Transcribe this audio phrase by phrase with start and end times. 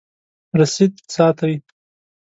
[0.59, 1.53] رسید ساتئ؟